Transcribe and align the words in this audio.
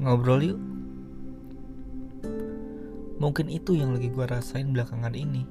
ngobrol 0.00 0.40
yuk. 0.40 0.60
Mungkin 3.20 3.52
itu 3.52 3.76
yang 3.76 3.92
lagi 3.92 4.08
gue 4.08 4.24
rasain 4.24 4.72
belakangan 4.72 5.12
ini. 5.12 5.44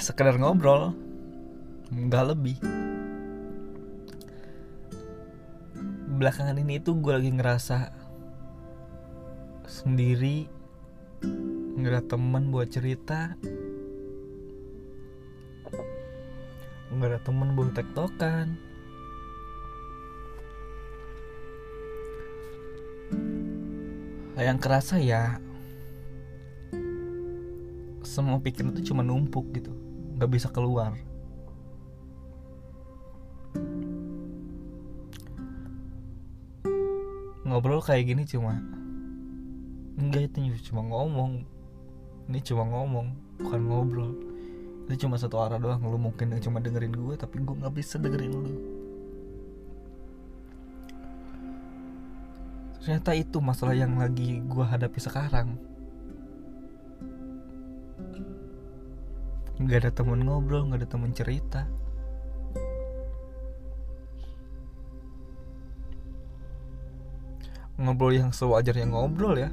Sekedar 0.00 0.40
ngobrol 0.40 0.96
nggak 1.92 2.24
lebih. 2.32 2.56
Belakangan 6.18 6.56
ini 6.56 6.80
tuh 6.80 6.96
gue 6.98 7.12
lagi 7.12 7.30
ngerasa 7.30 7.92
sendiri 9.68 10.48
nggak 11.78 11.92
ada 11.92 12.02
teman 12.16 12.48
buat 12.48 12.72
cerita 12.72 13.36
nggak 16.98 17.14
ada 17.14 17.20
teman 17.22 17.54
buat 17.54 17.70
tektokan. 17.78 18.58
Yang 24.34 24.58
kerasa 24.58 24.98
ya 24.98 25.38
semua 28.02 28.42
pikiran 28.42 28.74
itu 28.74 28.90
cuma 28.90 29.06
numpuk 29.06 29.46
gitu. 29.54 29.70
Nggak 30.18 30.30
bisa 30.34 30.48
keluar. 30.50 30.98
Ngobrol 37.46 37.80
kayak 37.80 38.10
gini 38.10 38.22
cuma 38.26 38.58
enggak 39.94 40.34
itu 40.34 40.50
cuma 40.74 40.82
ngomong. 40.82 41.46
Ini 42.26 42.42
cuma 42.42 42.66
ngomong 42.66 43.06
bukan 43.38 43.60
ngobrol 43.64 44.27
itu 44.88 45.04
cuma 45.04 45.20
satu 45.20 45.36
arah 45.36 45.60
doang 45.60 45.84
lu 45.84 46.00
mungkin 46.00 46.32
cuma 46.40 46.64
dengerin 46.64 46.96
gue 46.96 47.14
tapi 47.20 47.44
gue 47.44 47.54
nggak 47.60 47.76
bisa 47.76 48.00
dengerin 48.00 48.32
lu. 48.32 48.52
Ternyata 52.80 53.12
itu 53.12 53.36
masalah 53.44 53.76
yang 53.76 54.00
lagi 54.00 54.40
gue 54.40 54.64
hadapi 54.64 54.96
sekarang. 54.96 55.60
Nggak 59.60 59.76
ada 59.84 59.90
temen 59.92 60.24
ngobrol 60.24 60.72
nggak 60.72 60.80
ada 60.80 60.88
temen 60.88 61.12
cerita. 61.12 61.68
Ngobrol 67.76 68.16
yang 68.16 68.32
sewajarnya 68.32 68.88
ngobrol 68.88 69.36
ya. 69.36 69.52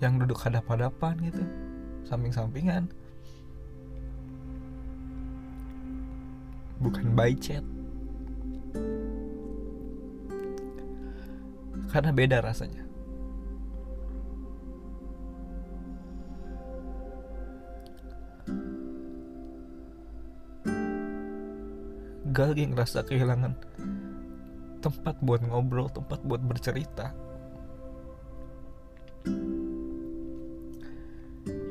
Yang 0.00 0.12
duduk 0.24 0.38
hadap-hadapan 0.40 1.14
gitu 1.28 1.67
samping-sampingan. 2.08 2.88
Bukan 6.80 7.12
by 7.12 7.36
chat. 7.36 7.60
Karena 11.92 12.10
beda 12.12 12.40
rasanya. 12.40 12.88
Gal 22.28 22.54
lagi 22.54 22.70
ngerasa 22.70 23.02
kehilangan 23.02 23.52
tempat 24.78 25.18
buat 25.18 25.42
ngobrol, 25.42 25.90
tempat 25.90 26.22
buat 26.22 26.38
bercerita. 26.38 27.10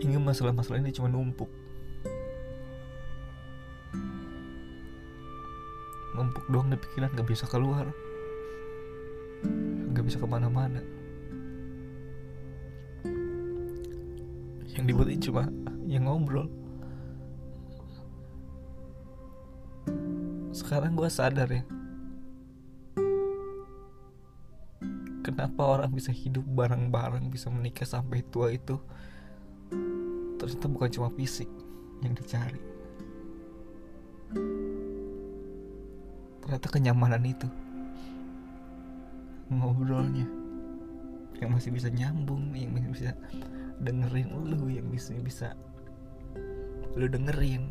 Hingga 0.08 0.24
masalah-masalah 0.24 0.80
ini 0.80 0.96
cuma 0.96 1.12
numpuk. 1.12 1.52
Numpuk 6.16 6.48
doang 6.48 6.72
di 6.72 6.80
pikiran 6.80 7.12
gak 7.12 7.28
bisa 7.28 7.44
keluar. 7.44 7.92
Gak 9.92 10.06
bisa 10.08 10.16
ke 10.16 10.24
mana-mana. 10.24 10.80
Yang 14.72 14.84
dibutuhin 14.88 15.20
cuma 15.20 15.52
yang 15.84 16.08
ngobrol. 16.08 16.48
Sekarang 20.56 20.96
gue 20.96 21.12
sadar 21.12 21.52
ya 21.52 21.64
Kenapa 25.22 25.64
orang 25.64 25.94
bisa 25.94 26.10
hidup 26.10 26.44
bareng-bareng 26.50 27.30
Bisa 27.30 27.54
menikah 27.54 27.86
sampai 27.86 28.26
tua 28.26 28.50
itu 28.50 28.82
Ternyata 30.48 30.72
bukan 30.72 30.90
cuma 30.96 31.10
fisik 31.12 31.52
Yang 32.00 32.24
dicari. 32.24 32.62
Ternyata 36.40 36.68
kenyamanan 36.72 37.20
itu. 37.28 37.52
Ngobrolnya. 39.52 40.24
Yang 41.44 41.50
masih 41.52 41.72
bisa 41.76 41.92
nyambung 41.92 42.56
Yang 42.56 42.72
masih 42.80 42.90
bisa 42.96 43.12
dengerin 43.84 44.32
lu 44.32 44.72
Yang 44.72 44.88
bisa 44.96 45.12
bisa 45.20 45.48
Lu 46.96 47.12
dengerin. 47.12 47.68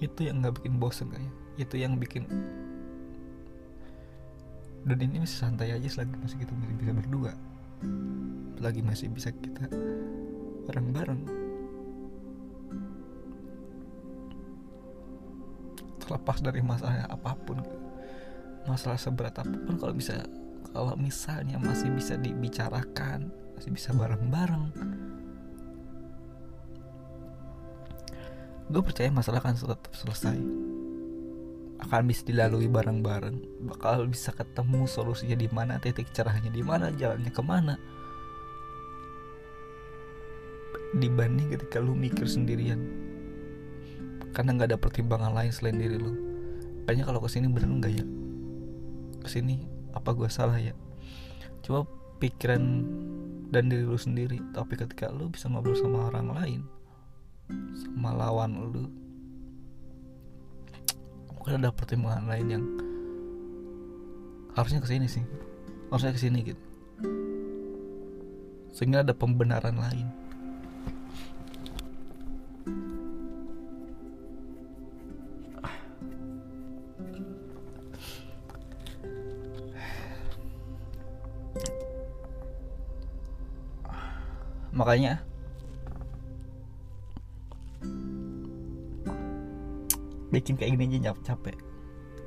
Itu 0.00 0.24
yang 0.24 0.40
nggak 0.40 0.56
bikin 0.56 0.80
bosen 0.80 1.12
kayaknya 1.12 1.41
itu 1.60 1.76
yang 1.76 2.00
bikin 2.00 2.24
dan 4.82 4.98
ini 4.98 5.22
masih 5.22 5.38
santai 5.38 5.70
aja 5.70 5.86
selagi 5.86 6.14
masih 6.18 6.38
kita 6.42 6.52
masih 6.58 6.74
bisa 6.74 6.92
berdua. 6.94 7.32
Lagi 8.58 8.82
masih 8.82 9.06
bisa 9.14 9.30
kita 9.30 9.70
bareng-bareng. 10.66 11.22
Terlepas 16.02 16.38
dari 16.42 16.60
masalah 16.66 17.06
apa 17.06 17.30
pun 17.46 17.62
masalah 18.66 18.98
seberat 18.98 19.38
apa 19.38 19.54
pun 19.54 19.74
kalau 19.78 19.94
bisa 19.94 20.18
kalau 20.74 20.94
misalnya 20.98 21.62
masih 21.62 21.90
bisa 21.94 22.18
dibicarakan 22.18 23.30
masih 23.54 23.70
bisa 23.70 23.94
bareng-bareng. 23.94 24.66
Gue 28.66 28.82
percaya 28.82 29.14
masalah 29.14 29.38
akan 29.38 29.54
tetap 29.54 29.94
selesai 29.94 30.71
akan 31.82 32.06
bisa 32.06 32.22
dilalui 32.22 32.70
bareng-bareng. 32.70 33.66
Bakal 33.66 34.06
bisa 34.06 34.30
ketemu 34.30 34.86
solusinya 34.86 35.34
di 35.34 35.50
mana 35.50 35.82
titik 35.82 36.14
cerahnya 36.14 36.48
di 36.48 36.62
mana 36.62 36.94
jalannya 36.94 37.32
ke 37.34 37.42
mana. 37.42 37.74
Dibanding 40.94 41.50
ketika 41.58 41.82
lu 41.82 41.98
mikir 41.98 42.24
sendirian. 42.24 42.78
Karena 44.30 44.56
nggak 44.56 44.68
ada 44.72 44.78
pertimbangan 44.78 45.34
lain 45.34 45.50
selain 45.50 45.76
diri 45.76 45.98
lu. 45.98 46.14
Kayaknya 46.86 47.04
kalau 47.10 47.20
ke 47.20 47.28
sini 47.28 47.46
bener 47.50 47.68
nggak 47.68 47.92
ya? 47.92 48.04
Ke 49.20 49.28
sini 49.28 49.66
apa 49.92 50.14
gue 50.14 50.30
salah 50.30 50.56
ya? 50.56 50.72
Coba 51.66 51.84
pikiran 52.22 52.62
dan 53.50 53.68
diri 53.68 53.84
lu 53.84 53.98
sendiri. 53.98 54.38
Tapi 54.54 54.78
ketika 54.78 55.10
lu 55.10 55.28
bisa 55.28 55.50
ngobrol 55.50 55.76
sama 55.76 56.08
orang 56.08 56.30
lain 56.30 56.62
sama 57.76 58.14
lawan 58.16 58.52
lu 58.72 58.88
mungkin 61.42 61.58
ada 61.58 61.74
pertimbangan 61.74 62.30
lain 62.30 62.46
yang 62.54 62.64
harusnya 64.54 64.78
ke 64.78 64.86
sini 64.86 65.10
sih. 65.10 65.26
Harusnya 65.90 66.14
ke 66.14 66.22
sini 66.22 66.38
gitu. 66.46 66.62
Sehingga 68.70 69.02
ada 69.02 69.10
pembenaran 69.10 69.74
lain. 69.74 70.06
Makanya 84.70 85.26
bikin 90.32 90.56
kayak 90.56 90.80
gini 90.80 90.98
aja 91.04 91.12
capek. 91.20 91.60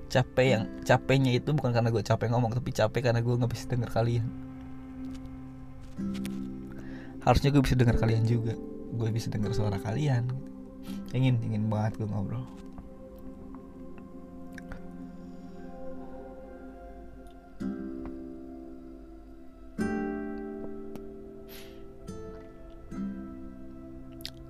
Capek 0.06 0.46
yang 0.46 0.64
capeknya 0.86 1.34
itu 1.34 1.50
bukan 1.50 1.74
karena 1.74 1.90
gue 1.90 2.06
capek 2.06 2.30
ngomong 2.30 2.54
tapi 2.54 2.70
capek 2.70 3.10
karena 3.10 3.26
gue 3.26 3.34
nggak 3.34 3.52
bisa 3.52 3.66
dengar 3.66 3.90
kalian. 3.90 4.30
Harusnya 7.26 7.50
gue 7.50 7.62
bisa 7.66 7.74
dengar 7.74 7.98
kalian 7.98 8.24
juga. 8.30 8.54
Gue 8.94 9.10
bisa 9.10 9.34
dengar 9.34 9.50
suara 9.58 9.82
kalian. 9.82 10.30
Ingin 11.10 11.42
ingin 11.42 11.66
banget 11.66 11.98
gue 11.98 12.06
ngobrol. 12.06 12.46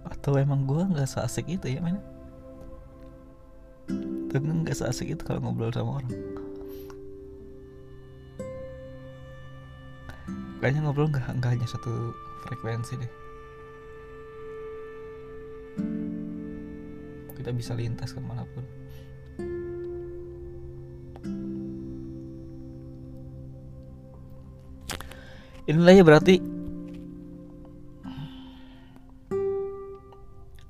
Atau 0.04 0.36
emang 0.36 0.68
gue 0.68 0.84
nggak 0.84 1.08
seasik 1.08 1.48
itu 1.48 1.72
ya 1.72 1.80
mana 1.80 2.15
tapi 4.36 4.52
nggak 4.52 4.76
seasik 4.76 5.16
itu 5.16 5.24
kalau 5.24 5.40
ngobrol 5.40 5.72
sama 5.72 6.04
orang. 6.04 6.12
Kayaknya 10.60 10.82
ngobrol 10.84 11.08
nggak 11.08 11.40
nggak 11.40 11.52
hanya 11.56 11.68
satu 11.72 12.12
frekuensi 12.44 13.00
deh. 13.00 13.12
Kita 17.32 17.56
bisa 17.56 17.72
lintas 17.80 18.12
ke 18.12 18.20
mana 18.20 18.44
pun. 18.44 18.68
Inilah 25.64 25.96
ya 25.96 26.04
berarti 26.04 26.44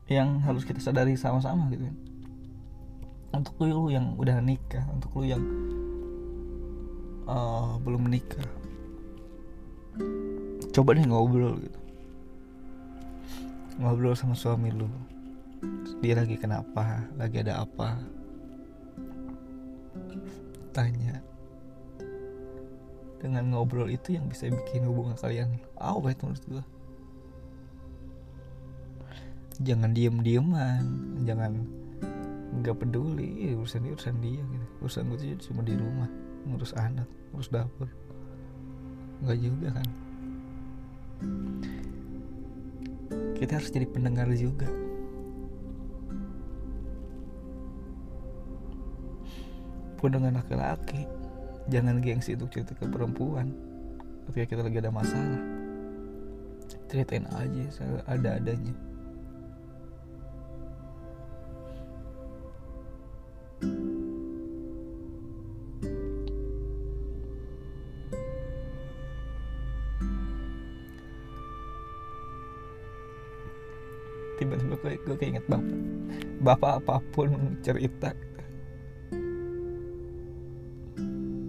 yang 0.05 0.37
harus 0.45 0.61
kita 0.63 0.77
sadari 0.77 1.17
sama-sama 1.17 1.65
gitu 1.73 1.89
kan 1.89 2.14
untuk 3.35 3.55
lu 3.61 3.91
yang 3.91 4.15
udah 4.15 4.39
nikah 4.39 4.83
untuk 4.91 5.11
lu 5.19 5.27
yang 5.27 5.43
uh, 7.27 7.75
belum 7.83 8.07
menikah. 8.07 8.47
Coba 10.71 10.95
deh 10.95 11.07
ngobrol 11.07 11.59
gitu. 11.59 11.79
Ngobrol 13.79 14.15
sama 14.15 14.35
suami 14.35 14.71
lu. 14.71 14.87
Dia 15.99 16.19
lagi 16.19 16.35
kenapa? 16.39 17.03
Lagi 17.19 17.43
ada 17.43 17.63
apa? 17.63 17.99
Tanya. 20.75 21.19
Dengan 23.19 23.51
ngobrol 23.51 23.89
itu 23.89 24.15
yang 24.15 24.27
bisa 24.27 24.51
bikin 24.51 24.87
hubungan 24.87 25.15
kalian 25.17 25.59
awet 25.79 26.19
menurut 26.21 26.45
gue 26.47 26.65
jangan 29.63 29.95
diem 29.95 30.19
dieman 30.19 30.83
jangan 31.23 31.63
nggak 32.61 32.75
peduli 32.79 33.51
ya, 33.51 33.59
urusan 33.59 33.83
dia 33.83 33.93
urusan 33.95 34.15
dia 34.23 34.41
gitu. 34.41 34.65
Urusan 34.83 35.03
gue 35.11 35.17
tuh 35.17 35.51
cuma 35.51 35.61
di 35.65 35.75
rumah 35.75 36.09
ngurus 36.45 36.73
anak 36.77 37.07
ngurus 37.31 37.49
dapur. 37.51 37.89
Nggak 39.23 39.37
juga 39.39 39.67
kan. 39.75 39.87
Kita 43.35 43.51
harus 43.59 43.69
jadi 43.71 43.87
pendengar 43.89 44.27
juga. 44.35 44.69
Pun 49.99 50.09
dengan 50.11 50.39
laki-laki 50.39 51.07
jangan 51.67 51.99
gengsi 51.99 52.37
untuk 52.37 52.53
cerita 52.53 52.77
ke 52.77 52.85
perempuan. 52.87 53.51
Ketika 54.29 54.45
kita 54.57 54.61
lagi 54.65 54.77
ada 54.81 54.91
masalah 54.93 55.41
ceritain 56.85 57.25
aja 57.33 57.65
ada 58.07 58.37
adanya 58.39 58.73
bapak 76.45 76.85
apa 76.85 77.01
pun 77.09 77.57
cerita. 77.65 78.13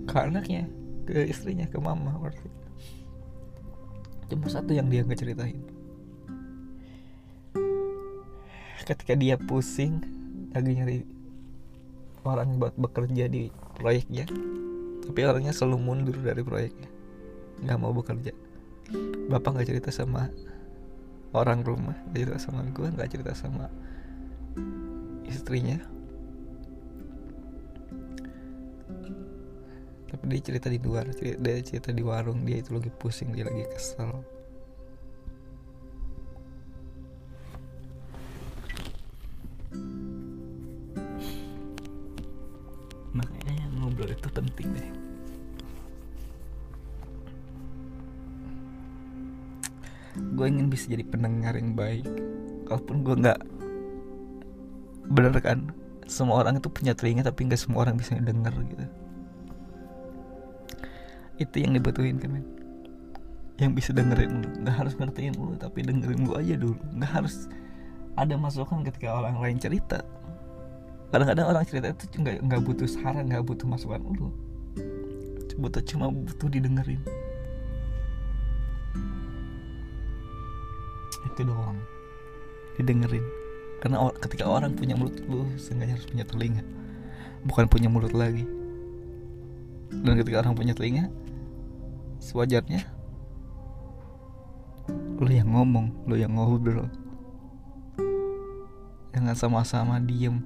Ke 0.08 0.16
anaknya 0.24 0.64
ke 1.04 1.28
istrinya 1.28 1.68
ke 1.68 1.76
mama 1.76 2.16
berarti. 2.16 2.48
Cuma 4.32 4.48
satu 4.48 4.72
yang 4.72 4.88
dia 4.88 5.04
nggak 5.04 5.20
ceritain. 5.20 5.60
Ketika 8.88 9.12
dia 9.12 9.36
pusing 9.36 10.00
lagi 10.56 10.72
nyari 10.72 10.98
orang 12.24 12.56
buat 12.56 12.72
bekerja 12.80 13.28
di 13.28 13.52
proyeknya 13.76 14.24
tapi 15.06 15.22
orangnya 15.22 15.52
selalu 15.52 15.78
mundur 15.78 16.16
dari 16.24 16.40
proyeknya. 16.40 16.88
Nggak 17.60 17.78
mau 17.78 17.92
bekerja. 17.92 18.32
Bapak 19.28 19.60
nggak 19.60 19.68
cerita 19.68 19.90
sama 19.92 20.32
orang 21.36 21.60
rumah 21.60 21.96
nggak 22.08 22.16
cerita 22.24 22.38
sama 22.40 22.64
gue 22.72 22.88
nggak 22.96 23.10
cerita 23.12 23.32
sama 23.36 23.68
istrinya. 25.28 25.78
Tapi 30.06 30.22
dia 30.30 30.40
cerita 30.40 30.70
di 30.70 30.78
luar 30.80 31.10
dia 31.18 31.60
cerita 31.60 31.90
di 31.90 32.00
warung 32.00 32.46
dia 32.46 32.62
itu 32.62 32.72
lagi 32.72 32.90
pusing 32.94 33.34
dia 33.34 33.44
lagi 33.44 33.66
kesel. 33.68 34.22
Makanya 43.16 43.66
ngobrol 43.76 44.12
itu 44.12 44.28
penting 44.30 44.68
deh. 44.72 44.90
Gue 50.36 50.48
ingin 50.48 50.72
bisa 50.72 50.88
jadi 50.88 51.04
pendengar 51.04 51.56
yang 51.56 51.76
baik 51.76 52.08
kalaupun 52.68 53.04
gue 53.04 53.14
nggak 53.20 53.40
bener 55.10 55.34
kan? 55.38 55.70
Semua 56.06 56.42
orang 56.42 56.62
itu 56.62 56.70
punya 56.70 56.94
telinga 56.94 57.26
tapi 57.26 57.50
nggak 57.50 57.58
semua 57.58 57.82
orang 57.82 57.98
bisa 57.98 58.14
denger 58.14 58.54
gitu. 58.70 58.86
Itu 61.42 61.56
yang 61.58 61.74
dibutuhin 61.74 62.22
kan 62.22 62.30
men. 62.30 62.46
Yang 63.58 63.70
bisa 63.82 63.90
dengerin 63.90 64.42
lu. 64.42 64.48
Nggak 64.62 64.76
harus 64.78 64.94
ngertiin 64.94 65.34
lu 65.34 65.58
tapi 65.58 65.82
dengerin 65.82 66.20
lu 66.26 66.32
aja 66.38 66.54
dulu. 66.54 66.78
Nggak 66.94 67.10
harus 67.10 67.50
ada 68.14 68.34
masukan 68.38 68.86
ketika 68.86 69.18
orang 69.18 69.36
lain 69.42 69.58
cerita. 69.58 70.00
Kadang-kadang 71.10 71.46
orang 71.50 71.64
cerita 71.66 71.90
itu 71.90 72.16
nggak 72.22 72.36
nggak 72.46 72.60
butuh 72.62 72.88
saran 72.88 73.26
nggak 73.26 73.44
butuh 73.44 73.66
masukan 73.66 74.00
lu. 74.06 74.30
Butuh 75.56 75.82
cuma 75.88 76.12
butuh 76.12 76.48
didengerin. 76.52 77.00
Itu 81.26 81.40
doang. 81.42 81.80
Didengerin 82.76 83.45
karena 83.80 84.08
ketika 84.24 84.48
orang 84.48 84.72
punya 84.72 84.96
mulut 84.96 85.20
lu 85.28 85.44
seenggaknya 85.60 86.00
harus 86.00 86.08
punya 86.08 86.24
telinga. 86.24 86.62
Bukan 87.44 87.68
punya 87.68 87.88
mulut 87.92 88.16
lagi. 88.16 88.48
Dan 89.92 90.16
ketika 90.18 90.42
orang 90.42 90.56
punya 90.56 90.72
telinga 90.72 91.12
sewajarnya 92.16 92.82
lu 95.20 95.28
yang 95.28 95.52
ngomong 95.52 95.92
lu 96.08 96.16
yang 96.16 96.32
ngobrol. 96.32 96.88
Jangan 99.12 99.36
sama-sama 99.36 100.00
diem 100.00 100.40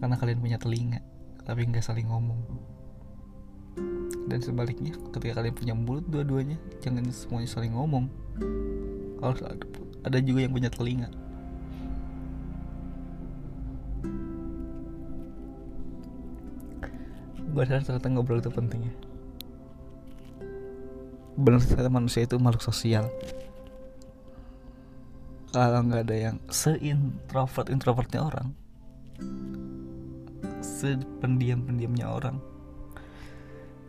karena 0.00 0.16
kalian 0.16 0.40
punya 0.40 0.58
telinga 0.60 1.00
tapi 1.44 1.68
nggak 1.68 1.84
saling 1.84 2.08
ngomong. 2.08 2.40
Dan 4.30 4.38
sebaliknya 4.40 4.96
ketika 5.12 5.42
kalian 5.42 5.56
punya 5.56 5.74
mulut 5.76 6.06
dua-duanya 6.08 6.56
jangan 6.80 7.04
semuanya 7.12 7.48
saling 7.48 7.76
ngomong. 7.76 8.08
Ada, 9.20 9.52
ada 10.08 10.18
juga 10.24 10.48
yang 10.48 10.56
punya 10.56 10.72
telinga 10.72 11.12
gue 17.60 17.68
sadar 17.68 17.84
ternyata 17.84 18.08
ngobrol 18.08 18.40
itu 18.40 18.48
penting 18.48 18.88
ya. 18.88 18.94
Benar 21.36 21.60
ternyata 21.60 21.92
manusia 21.92 22.24
itu 22.24 22.40
makhluk 22.40 22.64
sosial. 22.64 23.12
Kalau 25.52 25.84
nggak 25.84 26.08
ada 26.08 26.16
yang 26.16 26.36
seintrovert 26.48 27.68
introvertnya 27.68 28.24
orang 28.24 28.56
sependiam 30.64 31.60
pendiamnya 31.60 32.08
orang 32.08 32.40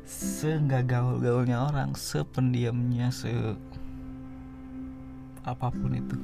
se 0.04 0.52
nggak 0.52 0.92
gaul 0.92 1.24
gaulnya 1.24 1.64
orang 1.64 1.96
sependiamnya 1.96 3.08
se 3.08 3.32
apa 5.48 5.72
pun 5.72 5.96
itu 5.96 6.18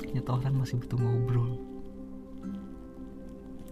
ternyata 0.00 0.30
orang 0.32 0.64
masih 0.64 0.80
butuh 0.80 0.96
ngobrol. 0.96 1.60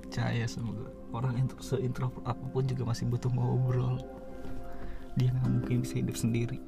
Percaya 0.04 0.44
gue 0.44 0.99
orang 1.10 1.34
intro, 1.38 1.58
seintrovert 1.58 2.22
apa 2.22 2.44
pun 2.50 2.62
juga 2.66 2.86
masih 2.86 3.10
butuh 3.10 3.30
ngobrol. 3.34 3.98
Dia 5.18 5.34
nggak 5.34 5.50
mungkin 5.50 5.76
bisa 5.82 5.98
hidup 5.98 6.16
sendiri. 6.16 6.58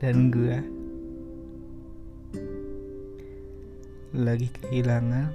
Dan 0.00 0.32
gue 0.32 0.56
lagi 4.16 4.48
kehilangan 4.48 5.28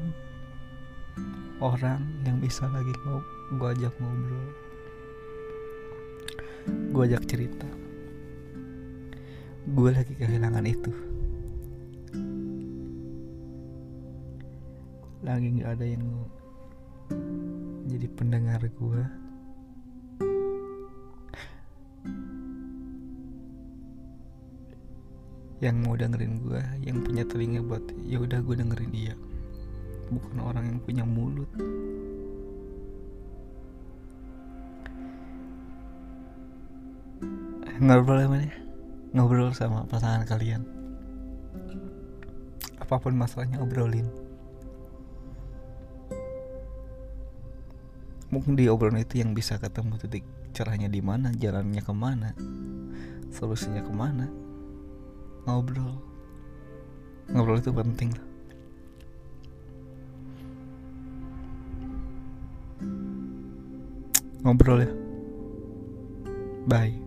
orang 1.62 2.02
yang 2.26 2.42
bisa 2.42 2.66
lagi 2.74 2.90
gue 3.54 3.68
ajak 3.78 3.94
ngobrol. 4.02 4.50
Gue 6.66 7.04
ajak 7.06 7.30
cerita 7.30 7.85
gue 9.66 9.90
lagi 9.90 10.14
kehilangan 10.14 10.66
itu. 10.70 10.94
Lagi 15.26 15.48
nggak 15.58 15.72
ada 15.74 15.86
yang 15.90 16.06
jadi 17.90 18.08
pendengar 18.14 18.62
gue 18.62 19.02
yang 25.64 25.82
mau 25.82 25.98
dengerin 25.98 26.46
gue 26.46 26.62
yang 26.86 27.02
punya 27.02 27.26
telinga 27.26 27.66
buat 27.66 27.82
ya 28.06 28.22
udah 28.22 28.38
gue 28.46 28.56
dengerin 28.62 28.92
dia. 28.94 29.16
Bukan 30.14 30.38
orang 30.46 30.78
yang 30.78 30.80
punya 30.86 31.02
mulut. 31.02 31.50
Ngobrol 37.82 38.30
apa 38.30 38.38
nih 38.40 38.65
ngobrol 39.16 39.56
sama 39.56 39.88
pasangan 39.88 40.28
kalian. 40.28 40.68
Apa 42.84 43.00
pun 43.00 43.16
masalahnya 43.16 43.64
obrolin. 43.64 44.04
Mungkin 48.28 48.60
di 48.60 48.68
obrolan 48.68 49.00
itu 49.00 49.24
yang 49.24 49.32
bisa 49.32 49.56
ketemu 49.56 49.96
titik 49.96 50.28
cerahnya 50.52 50.92
di 50.92 51.00
mana 51.00 51.32
jalannya 51.32 51.80
ke 51.80 51.94
mana 51.96 52.36
solusinya 53.32 53.80
ke 53.80 53.94
mana. 53.96 54.28
Ngobrol. 55.48 55.96
Ngobrol 57.32 57.64
itu 57.64 57.72
penting. 57.72 58.12
Lah 58.12 58.28
ngobrol 64.46 64.86
ya. 64.86 64.92
Bye 66.70 67.05